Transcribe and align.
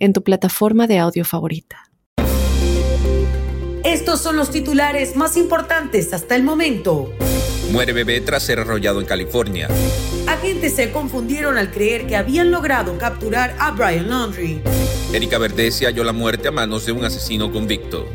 en 0.00 0.12
tu 0.12 0.24
plataforma 0.24 0.88
de 0.88 0.98
audio 0.98 1.24
favorita. 1.24 1.90
Estos 3.84 4.20
son 4.20 4.36
los 4.36 4.50
titulares 4.50 5.16
más 5.16 5.36
importantes 5.36 6.12
hasta 6.12 6.34
el 6.36 6.42
momento. 6.42 7.14
Muere 7.70 7.92
bebé 7.92 8.20
tras 8.20 8.42
ser 8.42 8.58
arrollado 8.58 9.00
en 9.00 9.06
California. 9.06 9.68
Agentes 10.26 10.74
se 10.74 10.90
confundieron 10.90 11.56
al 11.56 11.70
creer 11.70 12.06
que 12.06 12.16
habían 12.16 12.50
logrado 12.50 12.98
capturar 12.98 13.54
a 13.58 13.70
Brian 13.70 14.08
Laundry. 14.08 14.60
Erika 15.12 15.38
Verdesi 15.38 15.84
halló 15.84 16.04
la 16.04 16.12
muerte 16.12 16.48
a 16.48 16.50
manos 16.50 16.86
de 16.86 16.92
un 16.92 17.04
asesino 17.04 17.52
convicto. 17.52 18.08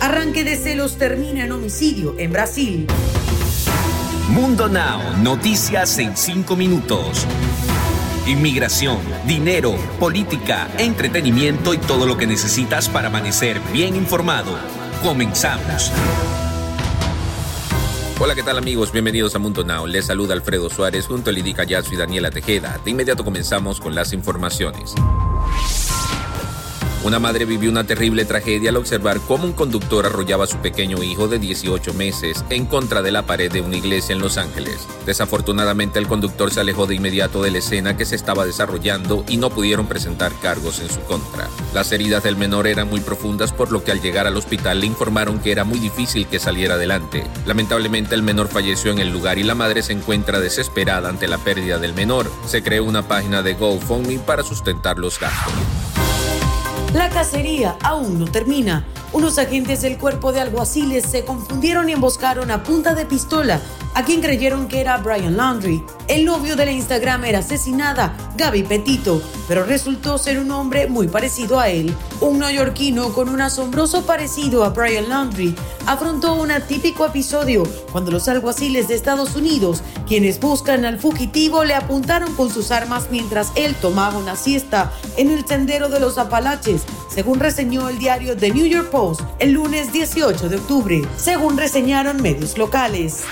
Arranque 0.00 0.44
de 0.44 0.56
celos 0.56 0.96
termina 0.96 1.44
en 1.44 1.52
homicidio 1.52 2.14
en 2.18 2.32
Brasil. 2.32 2.86
Mundo 4.30 4.68
Now, 4.68 5.18
noticias 5.22 5.98
en 5.98 6.16
5 6.16 6.56
minutos. 6.56 7.26
Inmigración, 8.26 8.98
dinero, 9.26 9.74
política, 9.98 10.68
entretenimiento 10.78 11.72
y 11.72 11.78
todo 11.78 12.06
lo 12.06 12.18
que 12.18 12.26
necesitas 12.26 12.88
para 12.88 13.08
amanecer 13.08 13.58
bien 13.72 13.96
informado. 13.96 14.56
Comenzamos. 15.02 15.90
Hola, 18.20 18.34
¿qué 18.34 18.42
tal 18.42 18.58
amigos? 18.58 18.92
Bienvenidos 18.92 19.34
a 19.34 19.38
Mundo 19.38 19.64
Now. 19.64 19.86
Les 19.86 20.04
saluda 20.04 20.34
Alfredo 20.34 20.68
Suárez 20.68 21.06
junto 21.06 21.30
a 21.30 21.32
Lidica 21.32 21.64
Yasu 21.64 21.94
y 21.94 21.96
Daniela 21.96 22.30
Tejeda. 22.30 22.78
De 22.84 22.90
inmediato 22.90 23.24
comenzamos 23.24 23.80
con 23.80 23.94
las 23.94 24.12
informaciones. 24.12 24.94
Una 27.02 27.18
madre 27.18 27.46
vivió 27.46 27.70
una 27.70 27.84
terrible 27.84 28.26
tragedia 28.26 28.68
al 28.68 28.76
observar 28.76 29.20
cómo 29.26 29.44
un 29.44 29.54
conductor 29.54 30.04
arrollaba 30.04 30.44
a 30.44 30.46
su 30.46 30.58
pequeño 30.58 31.02
hijo 31.02 31.28
de 31.28 31.38
18 31.38 31.94
meses 31.94 32.44
en 32.50 32.66
contra 32.66 33.00
de 33.00 33.10
la 33.10 33.24
pared 33.24 33.50
de 33.50 33.62
una 33.62 33.78
iglesia 33.78 34.12
en 34.12 34.18
Los 34.18 34.36
Ángeles. 34.36 34.86
Desafortunadamente 35.06 35.98
el 35.98 36.06
conductor 36.06 36.52
se 36.52 36.60
alejó 36.60 36.86
de 36.86 36.96
inmediato 36.96 37.42
de 37.42 37.52
la 37.52 37.58
escena 37.58 37.96
que 37.96 38.04
se 38.04 38.16
estaba 38.16 38.44
desarrollando 38.44 39.24
y 39.28 39.38
no 39.38 39.48
pudieron 39.48 39.86
presentar 39.86 40.30
cargos 40.42 40.80
en 40.80 40.90
su 40.90 41.00
contra. 41.00 41.48
Las 41.72 41.90
heridas 41.90 42.22
del 42.22 42.36
menor 42.36 42.66
eran 42.66 42.90
muy 42.90 43.00
profundas 43.00 43.50
por 43.54 43.72
lo 43.72 43.82
que 43.82 43.92
al 43.92 44.02
llegar 44.02 44.26
al 44.26 44.36
hospital 44.36 44.80
le 44.80 44.86
informaron 44.86 45.38
que 45.38 45.52
era 45.52 45.64
muy 45.64 45.78
difícil 45.78 46.26
que 46.26 46.38
saliera 46.38 46.74
adelante. 46.74 47.24
Lamentablemente 47.46 48.14
el 48.14 48.22
menor 48.22 48.48
falleció 48.48 48.92
en 48.92 48.98
el 48.98 49.10
lugar 49.10 49.38
y 49.38 49.42
la 49.42 49.54
madre 49.54 49.82
se 49.82 49.94
encuentra 49.94 50.38
desesperada 50.38 51.08
ante 51.08 51.28
la 51.28 51.38
pérdida 51.38 51.78
del 51.78 51.94
menor. 51.94 52.30
Se 52.46 52.62
creó 52.62 52.84
una 52.84 53.08
página 53.08 53.42
de 53.42 53.54
GoFundMe 53.54 54.18
para 54.18 54.42
sustentar 54.42 54.98
los 54.98 55.18
gastos. 55.18 55.54
La 56.94 57.08
cacería 57.08 57.76
aún 57.84 58.18
no 58.18 58.24
termina. 58.26 58.84
Unos 59.12 59.38
agentes 59.38 59.82
del 59.82 59.96
cuerpo 59.96 60.32
de 60.32 60.40
alguaciles 60.40 61.04
se 61.04 61.24
confundieron 61.24 61.88
y 61.88 61.92
emboscaron 61.92 62.50
a 62.50 62.64
punta 62.64 62.94
de 62.94 63.06
pistola 63.06 63.60
a 63.94 64.04
quien 64.04 64.20
creyeron 64.20 64.66
que 64.66 64.80
era 64.80 64.96
Brian 64.98 65.36
Laundry. 65.36 65.84
El 66.08 66.24
novio 66.24 66.56
de 66.56 66.64
la 66.64 66.72
Instagram 66.72 67.24
era 67.24 67.40
asesinada, 67.40 68.16
Gaby 68.36 68.64
Petito, 68.64 69.22
pero 69.46 69.64
resultó 69.64 70.18
ser 70.18 70.40
un 70.40 70.50
hombre 70.50 70.88
muy 70.88 71.06
parecido 71.06 71.60
a 71.60 71.68
él. 71.68 71.94
Un 72.20 72.40
neoyorquino 72.40 73.12
con 73.12 73.28
un 73.28 73.40
asombroso 73.40 74.04
parecido 74.04 74.64
a 74.64 74.70
Brian 74.70 75.08
Laundry 75.08 75.54
afrontó 75.90 76.34
un 76.34 76.52
atípico 76.52 77.04
episodio 77.04 77.64
cuando 77.90 78.12
los 78.12 78.28
alguaciles 78.28 78.86
de 78.86 78.94
Estados 78.94 79.34
Unidos, 79.34 79.82
quienes 80.06 80.38
buscan 80.38 80.84
al 80.84 81.00
fugitivo, 81.00 81.64
le 81.64 81.74
apuntaron 81.74 82.32
con 82.36 82.48
sus 82.48 82.70
armas 82.70 83.08
mientras 83.10 83.50
él 83.56 83.74
tomaba 83.74 84.16
una 84.16 84.36
siesta 84.36 84.92
en 85.16 85.32
el 85.32 85.44
sendero 85.44 85.88
de 85.88 85.98
los 85.98 86.16
Apalaches, 86.16 86.82
según 87.12 87.40
reseñó 87.40 87.88
el 87.88 87.98
diario 87.98 88.36
The 88.36 88.50
New 88.50 88.66
York 88.66 88.88
Post 88.90 89.22
el 89.40 89.50
lunes 89.50 89.92
18 89.92 90.48
de 90.48 90.56
octubre, 90.56 91.02
según 91.16 91.56
reseñaron 91.56 92.22
medios 92.22 92.56
locales. 92.56 93.24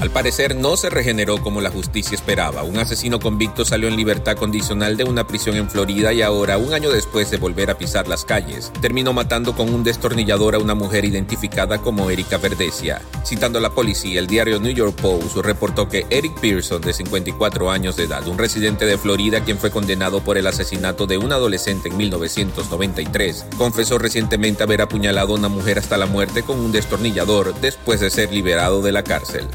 Al 0.00 0.10
parecer 0.10 0.56
no 0.56 0.78
se 0.78 0.88
regeneró 0.88 1.42
como 1.42 1.60
la 1.60 1.70
justicia 1.70 2.14
esperaba. 2.14 2.62
Un 2.62 2.78
asesino 2.78 3.20
convicto 3.20 3.66
salió 3.66 3.86
en 3.86 3.96
libertad 3.96 4.34
condicional 4.34 4.96
de 4.96 5.04
una 5.04 5.26
prisión 5.26 5.56
en 5.56 5.68
Florida 5.68 6.14
y 6.14 6.22
ahora, 6.22 6.56
un 6.56 6.72
año 6.72 6.90
después 6.90 7.30
de 7.30 7.36
volver 7.36 7.70
a 7.70 7.76
pisar 7.76 8.08
las 8.08 8.24
calles, 8.24 8.72
terminó 8.80 9.12
matando 9.12 9.54
con 9.54 9.68
un 9.68 9.84
destornillador 9.84 10.54
a 10.54 10.58
una 10.58 10.74
mujer 10.74 11.04
identificada 11.04 11.82
como 11.82 12.08
Erika 12.08 12.38
Verdesia. 12.38 13.02
Citando 13.26 13.60
la 13.60 13.74
policía, 13.74 14.20
el 14.20 14.26
diario 14.26 14.58
New 14.58 14.72
York 14.72 14.96
Post 14.98 15.36
reportó 15.36 15.86
que 15.90 16.06
Eric 16.08 16.40
Pearson, 16.40 16.80
de 16.80 16.94
54 16.94 17.70
años 17.70 17.96
de 17.96 18.04
edad, 18.04 18.26
un 18.26 18.38
residente 18.38 18.86
de 18.86 18.96
Florida 18.96 19.44
quien 19.44 19.58
fue 19.58 19.70
condenado 19.70 20.24
por 20.24 20.38
el 20.38 20.46
asesinato 20.46 21.06
de 21.06 21.18
un 21.18 21.30
adolescente 21.30 21.90
en 21.90 21.98
1993, 21.98 23.44
confesó 23.58 23.98
recientemente 23.98 24.62
haber 24.62 24.80
apuñalado 24.80 25.34
a 25.34 25.38
una 25.38 25.48
mujer 25.50 25.78
hasta 25.78 25.98
la 25.98 26.06
muerte 26.06 26.42
con 26.42 26.58
un 26.58 26.72
destornillador 26.72 27.54
después 27.60 28.00
de 28.00 28.08
ser 28.08 28.32
liberado 28.32 28.80
de 28.80 28.92
la 28.92 29.04
cárcel. 29.04 29.46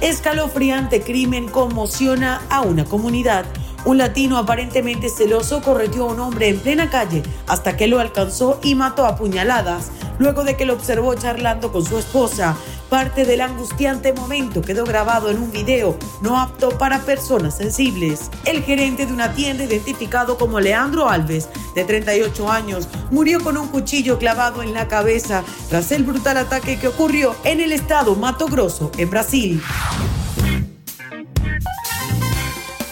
Escalofriante 0.00 1.02
crimen 1.02 1.48
conmociona 1.48 2.42
a 2.50 2.60
una 2.60 2.84
comunidad. 2.84 3.46
Un 3.86 3.98
latino 3.98 4.38
aparentemente 4.38 5.08
celoso 5.08 5.62
correteó 5.62 6.08
a 6.08 6.12
un 6.12 6.20
hombre 6.20 6.48
en 6.48 6.58
plena 6.58 6.90
calle 6.90 7.22
hasta 7.46 7.76
que 7.76 7.86
lo 7.86 8.00
alcanzó 8.00 8.60
y 8.62 8.74
mató 8.74 9.06
a 9.06 9.16
puñaladas, 9.16 9.90
luego 10.18 10.44
de 10.44 10.56
que 10.56 10.66
lo 10.66 10.74
observó 10.74 11.14
charlando 11.14 11.72
con 11.72 11.84
su 11.84 11.98
esposa. 11.98 12.56
Parte 12.88 13.24
del 13.24 13.40
angustiante 13.40 14.12
momento 14.12 14.62
quedó 14.62 14.84
grabado 14.84 15.30
en 15.30 15.38
un 15.38 15.50
video 15.50 15.98
no 16.20 16.38
apto 16.38 16.76
para 16.78 17.00
personas 17.00 17.56
sensibles. 17.56 18.30
El 18.44 18.62
gerente 18.62 19.06
de 19.06 19.12
una 19.12 19.32
tienda 19.32 19.64
identificado 19.64 20.36
como 20.38 20.60
Leandro 20.60 21.08
Alves, 21.08 21.48
de 21.74 21.84
38 21.84 22.50
años, 22.50 22.88
murió 23.10 23.42
con 23.42 23.56
un 23.56 23.68
cuchillo 23.68 24.18
clavado 24.18 24.62
en 24.62 24.74
la 24.74 24.88
cabeza 24.88 25.42
tras 25.68 25.90
el 25.92 26.04
brutal 26.04 26.36
ataque 26.36 26.78
que 26.78 26.88
ocurrió 26.88 27.34
en 27.44 27.60
el 27.60 27.72
estado 27.72 28.14
Mato 28.14 28.46
Grosso, 28.46 28.90
en 28.98 29.10
Brasil. 29.10 29.62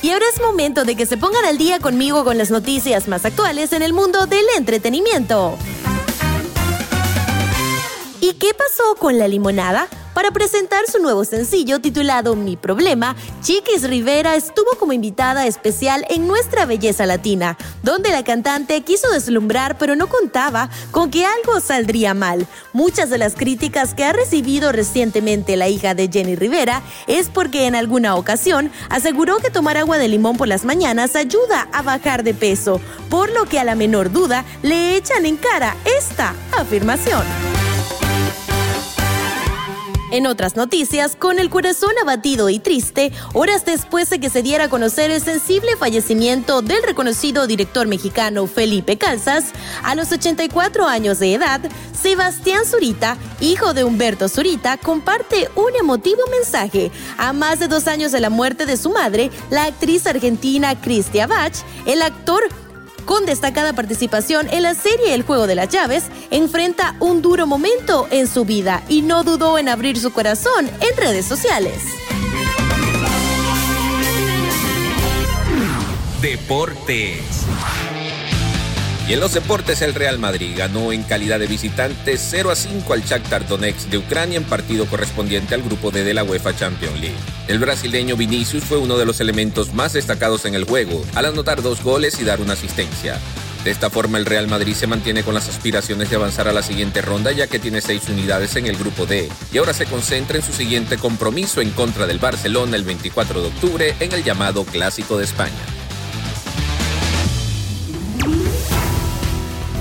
Y 0.03 0.11
ahora 0.11 0.25
es 0.35 0.41
momento 0.41 0.85
de 0.85 0.97
que 0.97 1.07
se 1.07 1.17
pongan 1.17 1.45
al 1.45 1.59
día 1.59 1.79
conmigo 1.79 2.25
con 2.25 2.37
las 2.37 2.51
noticias 2.51 3.07
más 3.07 3.25
actuales 3.25 3.73
en 3.73 3.83
el 3.83 3.93
mundo 3.93 4.27
del 4.27 4.45
entretenimiento. 4.57 5.57
¿Y 8.25 8.35
qué 8.35 8.55
pasó 8.55 8.95
con 9.01 9.19
la 9.19 9.27
limonada? 9.27 9.89
Para 10.15 10.31
presentar 10.31 10.85
su 10.87 11.01
nuevo 11.01 11.25
sencillo 11.25 11.81
titulado 11.81 12.37
Mi 12.37 12.57
Problema, 12.57 13.17
Chiquis 13.41 13.83
Rivera 13.83 14.37
estuvo 14.37 14.71
como 14.79 14.93
invitada 14.93 15.45
especial 15.49 16.07
en 16.09 16.29
Nuestra 16.29 16.65
Belleza 16.65 17.05
Latina, 17.05 17.59
donde 17.83 18.11
la 18.11 18.23
cantante 18.23 18.81
quiso 18.83 19.11
deslumbrar 19.11 19.77
pero 19.77 19.97
no 19.97 20.09
contaba 20.09 20.71
con 20.93 21.11
que 21.11 21.27
algo 21.27 21.59
saldría 21.59 22.15
mal. 22.15 22.47
Muchas 22.73 23.11
de 23.11 23.19
las 23.19 23.35
críticas 23.35 23.93
que 23.93 24.05
ha 24.05 24.13
recibido 24.13 24.71
recientemente 24.71 25.57
la 25.57 25.69
hija 25.69 25.97
de 25.97 26.07
Jenny 26.07 26.37
Rivera 26.37 26.81
es 27.09 27.29
porque 27.29 27.67
en 27.67 27.75
alguna 27.75 28.15
ocasión 28.15 28.71
aseguró 28.89 29.39
que 29.39 29.51
tomar 29.51 29.79
agua 29.79 29.99
de 29.99 30.07
limón 30.07 30.37
por 30.37 30.47
las 30.47 30.65
mañanas 30.65 31.17
ayuda 31.17 31.67
a 31.73 31.83
bajar 31.83 32.23
de 32.23 32.35
peso, 32.35 32.81
por 33.11 33.33
lo 33.33 33.47
que 33.47 33.59
a 33.59 33.65
la 33.65 33.75
menor 33.75 34.13
duda 34.13 34.45
le 34.63 34.95
echan 34.95 35.27
en 35.27 35.37
cara 35.37 35.77
esta 35.85 36.37
afirmación. 36.57 37.52
En 40.13 40.27
otras 40.27 40.57
noticias, 40.57 41.17
con 41.17 41.39
el 41.39 41.49
corazón 41.49 41.93
abatido 42.03 42.51
y 42.51 42.59
triste, 42.59 43.13
horas 43.33 43.65
después 43.65 44.11
de 44.11 44.21
que 44.21 44.29
se 44.29 44.43
diera 44.43 44.65
a 44.65 44.69
conocer 44.69 45.11
el 45.11 45.23
sensible 45.23 45.75
fallecimiento 45.79 46.61
del 46.61 46.83
reconocido 46.83 47.47
director 47.47 47.87
mexicano 47.87 48.47
Felipe 48.47 48.99
Calzas, 48.99 49.47
a 49.83 49.95
los 49.95 50.13
84 50.13 50.87
años 50.87 51.19
de 51.19 51.33
edad, 51.33 51.63
Sebastián 51.99 52.67
Zurita, 52.67 53.17
hijo 53.41 53.73
de 53.73 53.85
Humberto 53.85 54.29
Zurita, 54.29 54.77
comparte 54.77 55.49
un 55.55 55.75
emotivo 55.81 56.21
mensaje. 56.31 56.91
A 57.17 57.33
más 57.33 57.59
de 57.59 57.69
dos 57.69 57.89
años 57.89 58.13
de 58.13 58.21
la 58.21 58.29
muerte 58.29 58.67
de 58.67 58.77
su 58.77 58.91
madre, 58.91 59.31
la 59.49 59.65
actriz 59.65 60.07
argentina 60.07 60.79
Cristia 60.79 61.27
Bach, 61.27 61.55
el 61.87 62.03
actor 62.03 62.43
con 63.05 63.27
destacada 63.27 63.73
participación 63.73 64.49
en 64.51 64.63
la 64.63 64.75
serie 64.75 65.15
El 65.15 65.23
juego 65.23 65.47
de 65.47 65.55
las 65.55 65.69
llaves, 65.69 66.05
enfrenta 66.31 66.97
un 67.01 67.23
duro 67.23 67.47
momento 67.47 68.09
en 68.11 68.27
su 68.27 68.45
vida 68.45 68.83
y 68.89 69.03
no 69.03 69.25
dudó 69.25 69.59
en 69.59 69.69
abrir 69.69 69.99
su 69.99 70.13
corazón 70.13 70.69
en 70.81 70.97
redes 70.97 71.27
sociales. 71.27 71.83
Deportes. 76.21 77.47
En 79.13 79.21
los 79.21 79.35
deportes 79.35 79.83
el 79.83 79.93
Real 79.95 80.19
Madrid 80.19 80.55
ganó 80.57 80.91
en 80.91 81.03
calidad 81.03 81.39
de 81.39 81.47
visitante 81.47 82.17
0 82.17 82.51
a 82.51 82.57
5 82.57 82.95
al 82.95 83.05
Shakhtar 83.05 83.47
Donetsk 83.47 83.91
de 83.91 83.99
Ucrania 83.99 84.39
en 84.39 84.45
partido 84.45 84.87
correspondiente 84.87 85.55
al 85.55 85.61
grupo 85.61 85.91
D 85.91 86.03
de 86.03 86.15
la 86.15 86.25
UEFA 86.25 86.57
Champions 86.57 86.99
League. 86.99 87.19
El 87.47 87.59
brasileño 87.59 88.17
Vinicius 88.17 88.65
fue 88.65 88.79
uno 88.79 88.97
de 88.97 89.05
los 89.05 89.21
elementos 89.21 89.75
más 89.75 89.93
destacados 89.93 90.47
en 90.47 90.55
el 90.55 90.65
juego, 90.65 91.05
al 91.15 91.27
anotar 91.27 91.61
dos 91.61 91.83
goles 91.83 92.19
y 92.23 92.25
dar 92.25 92.41
una 92.41 92.55
asistencia. 92.55 93.19
De 93.65 93.71
esta 93.71 93.91
forma 93.91 94.17
el 94.17 94.25
Real 94.25 94.49
Madrid 94.49 94.73
se 94.73 94.87
mantiene 94.87 95.23
con 95.23 95.35
las 95.35 95.51
aspiraciones 95.51 96.09
de 96.09 96.17
avanzar 96.17 96.49
a 96.49 96.55
la 96.55 96.63
siguiente 96.63 97.03
ronda 97.03 97.33
ya 97.33 97.49
que 97.49 97.59
tiene 97.59 97.83
seis 97.83 98.09
unidades 98.09 98.57
en 98.57 98.65
el 98.65 98.79
grupo 98.79 99.05
D 99.05 99.29
y 99.53 99.59
ahora 99.59 99.75
se 99.75 99.85
concentra 99.85 100.39
en 100.39 100.43
su 100.43 100.55
siguiente 100.55 100.97
compromiso 100.97 101.61
en 101.61 101.73
contra 101.73 102.07
del 102.07 102.19
Barcelona 102.19 102.77
el 102.77 102.85
24 102.85 103.43
de 103.43 103.49
octubre 103.49 103.95
en 104.01 104.11
el 104.11 104.25
llamado 104.25 104.65
Clásico 104.65 105.19
de 105.19 105.25
España. 105.25 105.82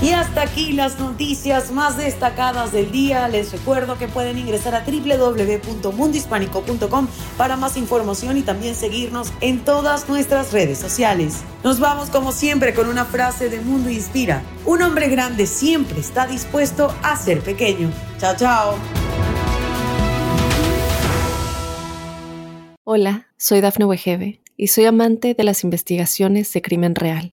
Y 0.02 0.10
hasta 0.10 0.42
aquí 0.42 0.72
las 0.72 0.98
noticias 0.98 1.70
más 1.70 1.96
destacadas 1.96 2.72
del 2.72 2.90
día. 2.90 3.28
Les 3.28 3.52
recuerdo 3.52 3.96
que 3.98 4.08
pueden 4.08 4.36
ingresar 4.36 4.74
a 4.74 4.84
www.mundohispánico.com 4.84 7.06
para 7.36 7.56
más 7.56 7.76
información 7.76 8.36
y 8.36 8.42
también 8.42 8.74
seguirnos 8.74 9.32
en 9.40 9.60
todas 9.60 10.08
nuestras 10.08 10.52
redes 10.52 10.78
sociales. 10.78 11.44
Nos 11.62 11.78
vamos 11.78 12.10
como 12.10 12.32
siempre 12.32 12.74
con 12.74 12.88
una 12.88 13.04
frase 13.04 13.48
de 13.48 13.60
Mundo 13.60 13.90
Inspira. 13.90 14.42
Un 14.66 14.82
hombre 14.82 15.08
grande 15.08 15.46
siempre 15.46 16.00
está 16.00 16.26
dispuesto 16.26 16.92
a 17.04 17.14
ser 17.16 17.40
pequeño. 17.40 17.92
Chao, 18.18 18.34
chao. 18.36 18.74
Hola, 22.82 23.28
soy 23.36 23.60
Dafne 23.60 23.84
Wegebe 23.84 24.40
y 24.56 24.66
soy 24.66 24.86
amante 24.86 25.34
de 25.34 25.44
las 25.44 25.62
investigaciones 25.62 26.52
de 26.52 26.60
crimen 26.60 26.96
real. 26.96 27.32